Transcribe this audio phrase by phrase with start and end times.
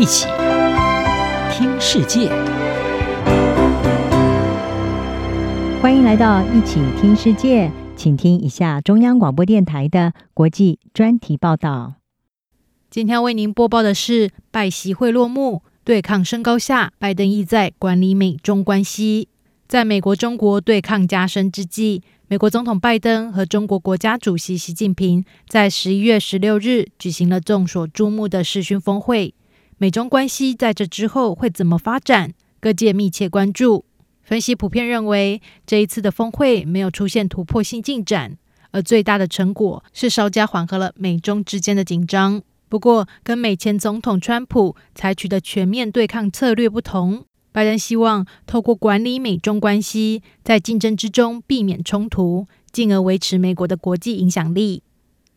[0.00, 0.26] 一起
[1.52, 2.30] 听世界，
[5.82, 11.96] 欢迎来到一起听世界，请听一下中央广播电台的国际专题报道。
[12.88, 19.28] 今天为您播报的是：拜习会落幕，对抗升高下，拜登意在管理美中关系。
[19.68, 29.34] 在美国中国对抗加深之际，美国总统拜登和中国国家主席习近平在十一月十六日举行了众所瞩目的视讯峰会。
[29.82, 32.34] 美中关系在这之后会怎么发展？
[32.60, 33.86] 各界密切关注。
[34.22, 38.36] 分析普遍认为，这一次的峰会没有出现突破性进展，
[38.72, 42.42] 而最大的成果是稍加缓和了美中之间的紧张。
[42.68, 47.24] 不过，跟美前总统川普采取的全面对抗策略不同。
[47.50, 54.82] 拜登希望透过管理美中关系，在竞争之中避免冲突，进而维持美国的国际影响力。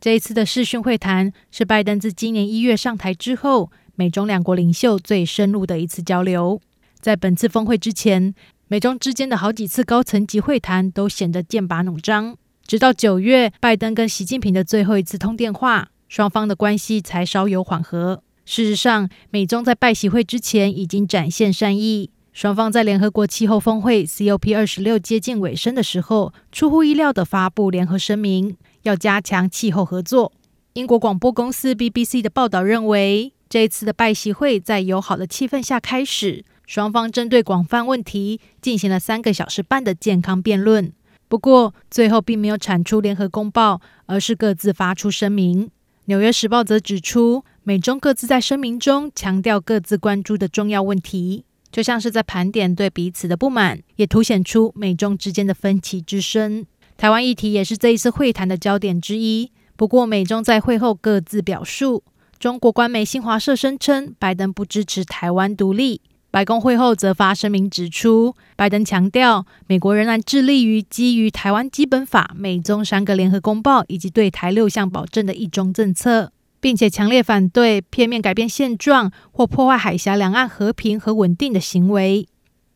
[0.02, 6.60] 这一次的视讯会谈是拜登自今年一月上台之后，美中两国领袖最深入的一次交流。
[7.00, 8.34] 在本次峰会之前，
[8.68, 18.24] 美中之间的好几次高层级会谈都显得剑拔弩张，直到九月，拜登跟习近平的最后一次通电话，双方的关系才稍有缓和。
[18.46, 22.10] 事实上，美中在拜习会之前已经展现善意。
[22.34, 30.32] 双方在联合国气候峰会 COP 二十六接近尾声的时候，出乎意料地发布联合声明，要加强气候合作。
[30.74, 40.92] 英国广播公司 BBC 的报道认为，这一次的拜习会在友好的气氛下开始，双方针对广泛问题进行了三个小时半的健康辩论。
[41.28, 45.70] 不过，最后并没有产出联合公报，而是各自发出声明。
[46.06, 56.66] 纽约时报则指出，美中各自在声明中强调各自关注的重要问题，就像是在盘点对彼此的不满，也凸显出美中之间的分歧之深。
[56.98, 59.52] 台湾议题也是这一次会谈的焦点之一。
[59.76, 62.04] 不过，美中在会后各自表述。
[62.44, 66.02] 中国官媒新华社声称，拜登不支持台湾独立。
[66.30, 82.28] 白宫会后则发声明指出，拜登强调，美国仍然致力于基于台湾基本法、美中三个联合公报以及对台六项保证的一中政策，并且强烈反对片面改变现状或破坏海峡两岸和平和稳定的行为。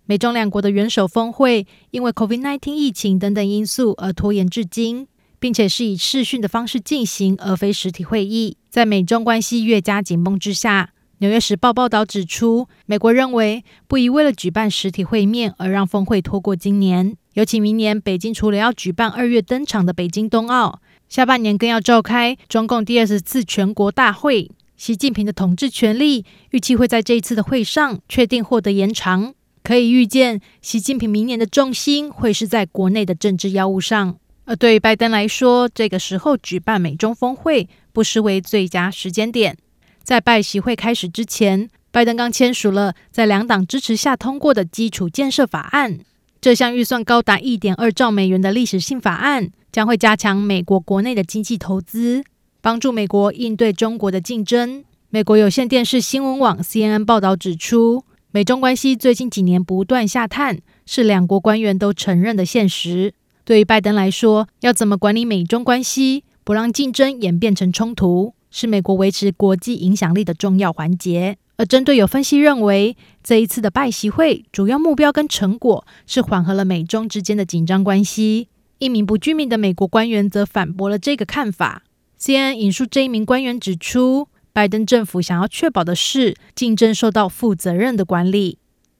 [0.05, 8.57] 美中两国的元首峰会因为 COVID-19 疫情等等因素而拖延至今，并且是以视讯的方式进行，而非实体会议。
[8.69, 10.91] 在美中关系越加紧绷之下。
[11.19, 17.17] 《纽约时报》报道指出，美国认为不宜为了举办实体会面而让峰会拖过今年。
[17.33, 24.51] 尤其明年北京除了要举办二月登场的北京冬奥，下半年更要召开中共第二十次全国大会。
[24.75, 29.33] 习近平的统治权力预期会在这一次的会上确定获得延长。
[29.63, 34.17] 可以预见，习近平明年的重心会是在国内的政治要务上。
[34.47, 39.57] 而对于拜登来说，这个时候举办美中峰会不失为最佳时间点。
[40.03, 45.99] 在拜习会开始之前，拜登刚签署了在两党支持下通过的基础建设法案。
[46.39, 52.23] 这项预算高达一点二兆美元的历史性法案，将会加强美国国内的经济投资，
[52.61, 54.85] 帮助美国应对中国的竞争。
[55.09, 63.13] 美国有线电视新闻网 CNN 报道指出，美中关系最近几年不断下探，是两国官员都承认的现实。
[63.47, 68.33] 对于拜登来说，要怎么管理美中关系，不让竞争演变成冲突？
[68.51, 71.37] 是美国维持国际影响力的重要环节。
[71.55, 78.49] 而针对有分析认为，这一次的拜习会主要目标跟成果是缓和了美中之间的紧张关系，
[78.79, 81.83] 一名不具名的美国官员则反驳了这个看法。
[82.19, 88.57] CNN 引述这一名官员指出，拜登政府想要确保的是竞争受到负责任的管理。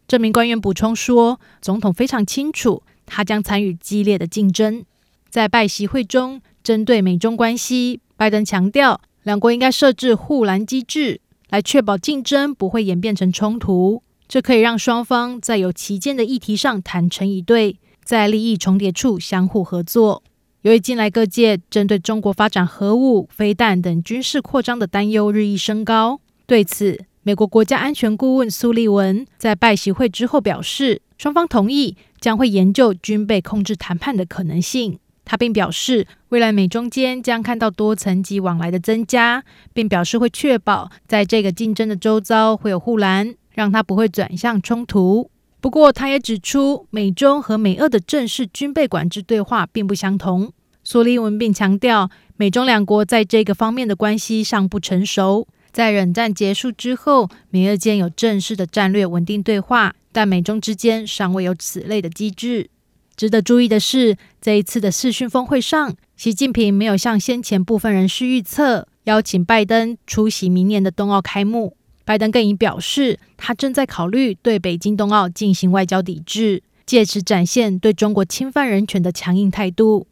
[0.08, 4.86] 这名官员补充说，总统非常清楚，他将参与激烈的竞争。
[5.28, 9.02] 在拜习会中，针对美中关系，拜登强调。
[9.24, 11.20] 两国应该设置护栏机制，
[11.50, 14.04] 来确保竞争不会演变成冲突。
[14.28, 20.24] 这可以让双方在有歧见的议题上坦诚以对，在利益重叠处相互合作。
[20.62, 35.00] 由于近来各界针对中国发展核武、飞弹等军事扩张的担忧日益升高，对此，美国国家安全顾问苏利文在拜习会之后表示，双方同意将会研究军备控制谈判的可能性。
[35.26, 39.44] 他并表示，未来美中间将看到多层级往来的增加，
[39.74, 45.30] 并表示会确保在这个竞争的周遭会有护栏，让它不会转向冲突。
[45.60, 50.54] 不过，他也指出，美中和美俄的正式军备管制对话并不相同。
[50.84, 55.46] 苏利文并强调，美中两国在这个方面的关系尚不成熟。
[55.78, 62.72] 在冷战结束之后，美俄间有正式的战略稳定对话，但美中之间尚未有此类的机制。
[63.16, 71.78] 值得注意的是，这一次的视讯峰会上，习近平没有像先前部分人士预测，邀请拜登出席明年的冬奥开幕。
[72.04, 80.08] 拜登更已表示，他正在考虑对北京冬奥进行外交抵制，借此展现对中国侵犯人权的强硬态度。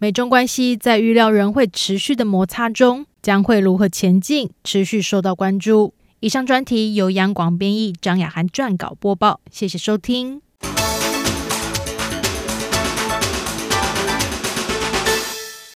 [0.00, 5.92] 美中关系在预料仍会持续的摩擦中，将会如何前进，持续受到关注。
[6.20, 10.40] 以上专题由央广编译，张雅涵撰稿播报，谢谢收听。